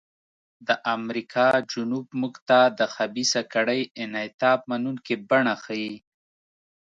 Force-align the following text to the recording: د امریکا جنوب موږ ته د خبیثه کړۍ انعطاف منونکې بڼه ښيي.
د 0.67 0.69
امریکا 0.95 1.47
جنوب 1.71 2.05
موږ 2.21 2.35
ته 2.47 2.59
د 2.79 2.81
خبیثه 2.93 3.41
کړۍ 3.53 3.81
انعطاف 4.01 4.59
منونکې 4.69 5.15
بڼه 5.29 5.55
ښيي. 5.63 5.95